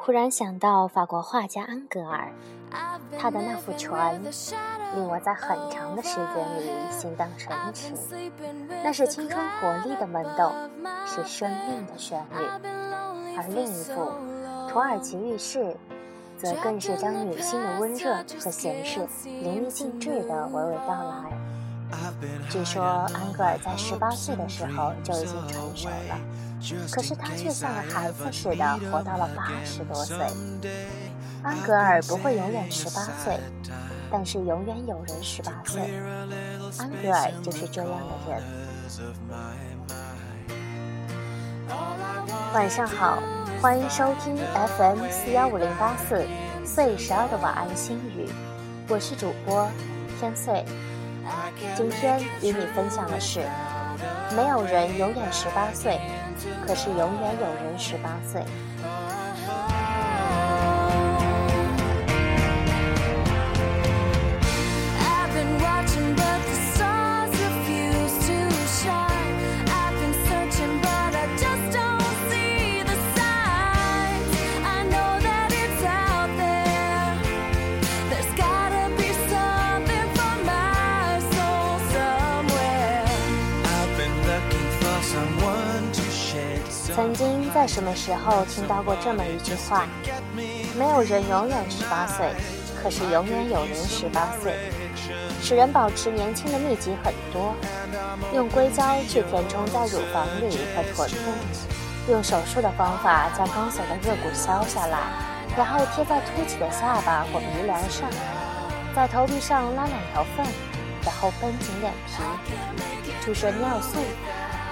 [0.00, 2.32] 忽然想到法国画家安格尔，
[3.18, 4.18] 他的那幅船
[4.94, 7.92] 令我在很长的时间里心荡神驰。
[8.82, 10.50] 那是青春活力的萌动，
[11.04, 12.46] 是生命的旋律；
[13.36, 14.10] 而另一幅
[14.70, 15.58] 《土耳其浴室》，
[16.38, 21.47] 则更是将女性的温热和闲适淋漓尽致地娓娓道来。
[22.50, 26.18] 据说安格尔在十八岁的时候就已经成熟了，
[26.90, 30.16] 可是他却像个孩子似的活到了八十多岁。
[31.42, 33.38] 安格尔不会永远十八岁，
[34.10, 35.80] 但是永远有人十八岁。
[36.78, 38.42] 安格尔就是这样的人。
[42.52, 43.18] 晚上好，
[43.62, 44.36] 欢迎收听
[44.76, 46.26] FM 四幺五零八四
[46.64, 48.28] 岁十二的晚安心语，
[48.88, 49.68] 我是主播
[50.18, 50.64] 天岁。
[51.76, 53.40] 今天与你分享的是，
[54.36, 55.98] 没有人永远十八岁，
[56.66, 58.42] 可是永远有人十八岁。
[86.98, 89.86] 曾经在什么时候听到过这么一句话：
[90.76, 92.34] 没有人永远十八岁，
[92.82, 94.52] 可是永远有人十八岁。
[95.40, 97.54] 使人保持年轻的秘籍很多：
[98.34, 104.98] 用硅胶去填充在乳房里和臀部，用手术的方法将刚走的肋骨削下来，
[105.56, 108.10] 然后贴在凸起的下巴或鼻梁上，
[108.96, 110.44] 在头皮上拉两条缝，
[111.04, 112.24] 然后绷紧脸皮，
[113.24, 114.00] 注射尿素。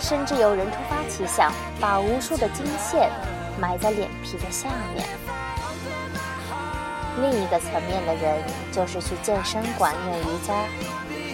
[0.00, 3.10] 甚至有人突发奇想，把无数的金线
[3.60, 5.06] 埋在脸皮的下面。
[7.20, 10.54] 另一个层面的人，就是去健身馆练瑜伽，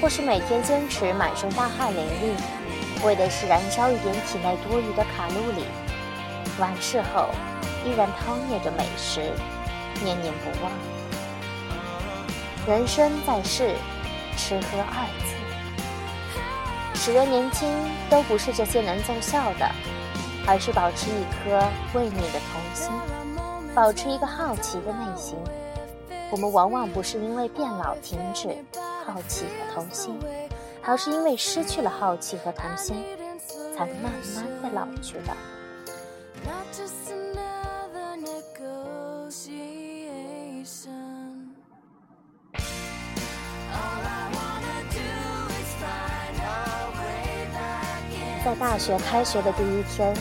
[0.00, 5.64] 或是每天坚持满身大汗淋漓，为的是燃烧一点体内多余的卡路里。
[6.58, 7.28] 完事后，
[7.84, 9.20] 依然饕餮着美食，
[10.02, 10.72] 念念不忘。
[12.66, 13.76] 人生在世，
[14.36, 15.45] 吃喝二字。
[17.06, 17.68] 使人年轻
[18.10, 19.70] 都不是这些能奏效的，
[20.44, 21.56] 而是保持一颗
[21.96, 22.90] 为你的童心，
[23.76, 25.38] 保持一个好奇的内心。
[26.32, 28.48] 我们往往不是因为变老停止
[29.04, 30.18] 好奇和童心，
[30.82, 33.04] 而是因为失去了好奇和童心，
[33.76, 35.32] 才慢慢的老去的。
[48.46, 50.14] 在大学开学的第一天，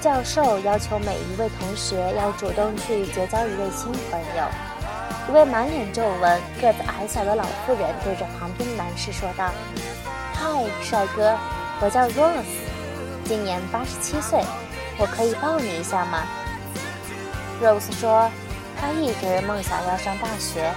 [0.00, 4.44] 教授要求每一位同学要主动去结交一位新朋友。
[5.28, 9.50] 一位满脸皱纹、个子矮小的老妇人对着旁边的男士说道
[10.34, 10.48] ：“嗨，
[10.84, 11.36] 帅哥，
[11.80, 12.44] 我叫 Rose，
[13.24, 14.40] 今年八十七岁，
[14.96, 16.22] 我可以抱你一下吗
[17.60, 18.30] ？”Rose 说
[18.80, 20.72] ：“他一直梦想要上大学，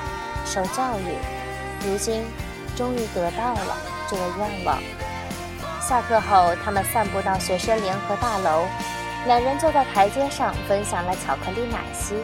[0.48, 1.14] 受教育，
[1.88, 2.24] 如今
[2.76, 3.78] 终于得到了
[4.10, 4.80] 这个愿望。”
[5.92, 8.66] 下课后，他们散步到学生联合大楼，
[9.28, 12.16] 两人坐在台阶上分享了巧克力奶昔，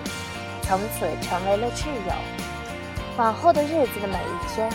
[0.61, 2.13] 从此成为了挚友。
[3.17, 4.71] 往后的日子的每一天，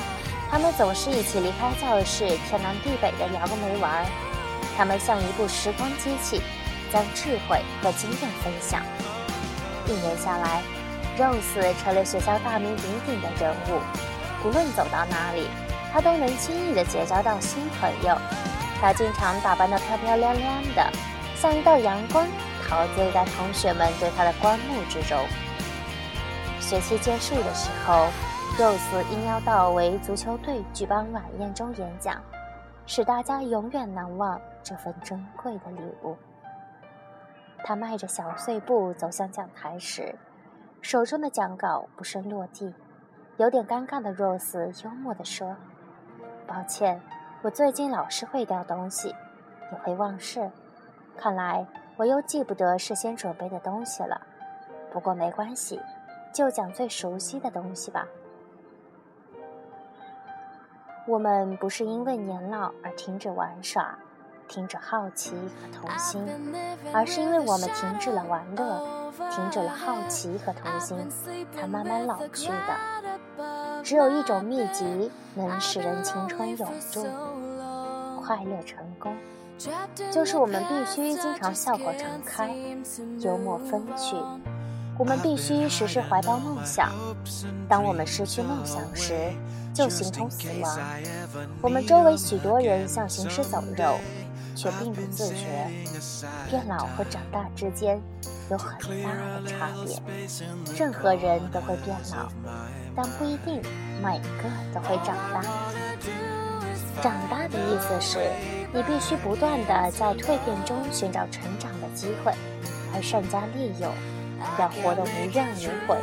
[0.50, 4.04] 他们总是一起离开教室，天南地北的聊个没完。
[4.76, 6.42] 他们像一部时光机器，
[6.92, 8.82] 将智慧和经验分享。
[9.86, 10.60] 一年下来
[11.16, 13.80] ，Rose 成了学校大名鼎鼎的人物，
[14.44, 15.48] 无论走到哪里，
[15.90, 18.18] 他都能轻易地结交到新朋友。
[18.82, 20.90] 他经常打扮得漂漂亮亮的，
[21.36, 22.26] 像一道阳光，
[22.68, 25.16] 陶醉在同学们对他的观目之中。
[26.58, 28.08] 学期结束的时候
[28.58, 32.20] ，Rose 应邀到为足球队举办晚宴中演讲，
[32.84, 36.16] 使大家永远难忘这份珍贵的礼物。
[37.62, 40.12] 他迈着小碎步走向讲台时，
[40.80, 42.74] 手中的讲稿不慎落地，
[43.36, 45.54] 有点尴尬的 Rose 幽默地说
[46.48, 47.00] ：“抱歉。”
[47.42, 49.08] 我最近老是会掉东西，
[49.72, 50.48] 也会忘事，
[51.16, 51.66] 看来
[51.96, 54.20] 我又记不得事先准备的东西了。
[54.92, 55.80] 不过没关系，
[56.32, 58.06] 就讲最熟悉的东西吧。
[61.08, 63.98] 我们不是因为年老而停止玩耍，
[64.46, 66.24] 停止好奇和童心，
[66.94, 70.96] 而是因为我们停止了玩乐，停止了好奇和童心，
[71.50, 73.82] 才慢慢老去的。
[73.82, 77.04] 只有一种秘籍能使人青春永驻。
[78.24, 79.16] 快乐成功，
[80.12, 82.54] 就是我们必须经常笑口常开，
[83.18, 84.16] 幽默风趣，
[84.96, 86.92] 我们必须时时怀抱梦想。
[87.68, 89.32] 当我们失去梦想时，
[89.74, 90.78] 就形同死亡。
[91.60, 93.98] 我们周围许多人像行尸走肉，
[94.54, 95.68] 却并不自觉。
[96.48, 98.00] 变老和长大之间
[98.50, 100.00] 有很大的差别。
[100.78, 102.28] 任何人都会变老，
[102.94, 103.60] 但不一定
[104.00, 105.42] 每个都会长大。
[107.00, 108.18] 长大的意思是，
[108.72, 112.32] 你必须不断地在蜕变中寻找成长的机会，
[112.94, 113.90] 而善加利用，
[114.58, 115.96] 要活得无怨无悔。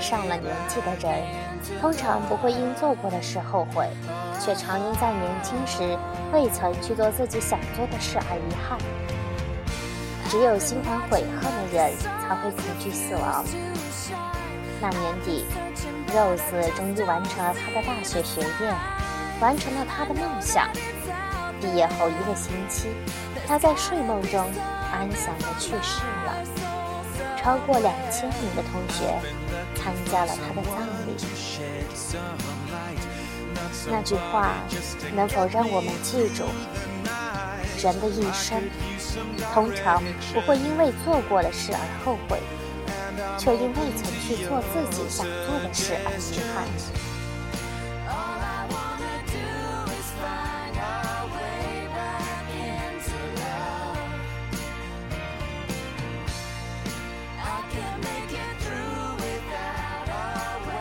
[0.00, 1.22] 上了年纪的人，
[1.80, 3.88] 通常不会因做过的事后悔，
[4.40, 5.96] 却常因在年轻时
[6.32, 8.78] 未曾去做自己想做的事而遗憾。
[10.28, 13.44] 只有心怀悔恨的人，才会恐惧死亡。
[14.82, 15.44] 那年底
[16.08, 18.74] ，Rose 终于完成了她的大学学业，
[19.40, 20.68] 完成了她的梦想。
[21.60, 22.88] 毕业后一个星期，
[23.46, 24.40] 她在睡梦中
[24.92, 26.34] 安详地去世了。
[27.40, 29.14] 超过两千名的同学
[29.76, 31.14] 参加了他的葬礼。
[33.88, 34.54] 那句话
[35.14, 36.42] 能否让我们记住：
[37.80, 38.60] 人的一生
[39.54, 40.02] 通常
[40.34, 42.40] 不会因为做过的事而后悔，
[43.38, 46.66] 却因未曾去做自己想做的事而遗憾。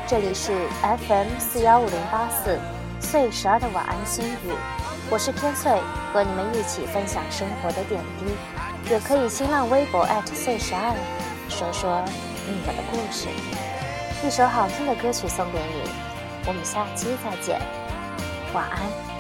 [0.08, 0.52] 这里是
[0.82, 2.60] FM 四幺五零八四
[3.00, 4.52] 岁十二的晚安心语，
[5.10, 5.72] 我是天岁，
[6.12, 8.26] 和你们一起分享生活的点滴，
[8.92, 10.94] 也可以新浪微博岁十二，
[11.48, 12.04] 说说
[12.48, 13.28] 你们的故事。
[14.26, 15.90] 一首好听的歌曲送给你，
[16.46, 17.60] 我们下期再见，
[18.54, 19.11] 晚安。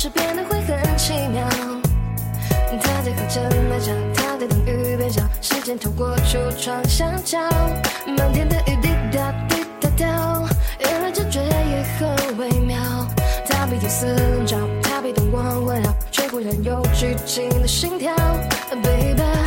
[0.00, 1.44] 是变得会很奇妙。
[2.80, 7.36] 他在喝着奶茶，他在等雨变小，时间透过橱窗相交，
[8.16, 10.48] 满天的雨滴答滴答掉，
[10.78, 12.78] 原来这觉也很微妙。
[13.48, 18.14] 他被天丝笼罩，他被灯光环绕，却忽然有剧情的心跳
[18.80, 19.37] ，baby。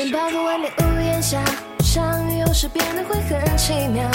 [0.00, 1.44] 人抱在外面屋檐下，
[1.80, 4.10] 相遇有时变得会很奇妙，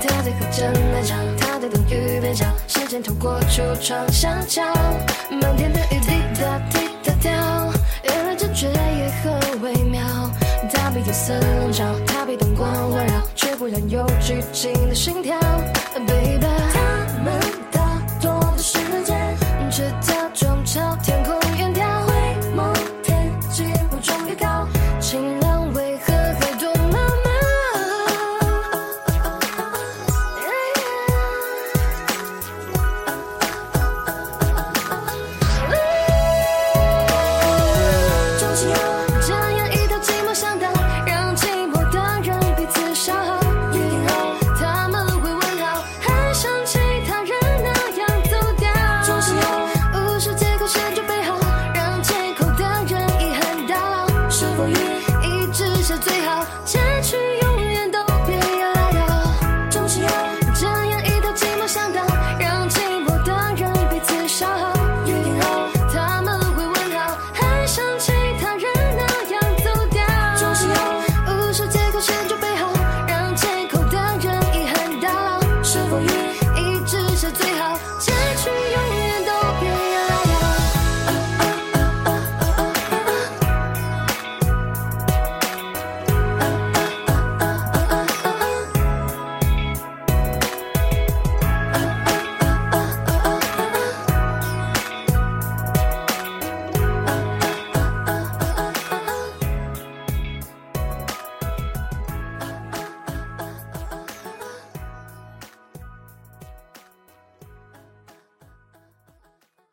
[0.00, 4.62] 他在喝着奶茶，他在等雨变小，时间透过橱窗相交，
[5.30, 7.32] 漫天的雨滴答滴答掉，
[8.04, 10.00] 原来这觉也很微妙。
[10.72, 15.36] 他被夜色笼罩，他被灯光环绕，却忽然有剧情的心跳
[16.06, 16.81] ，baby。